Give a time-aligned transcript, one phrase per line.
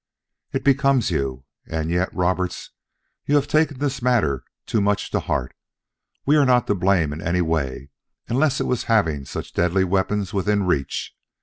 [0.51, 2.71] "It becomes you, and yet Roberts,
[3.27, 5.55] you have taken this matter too much to heart.
[6.25, 7.91] We were not to blame in any way,
[8.27, 11.15] unless it was in having such deadly weapons within reach.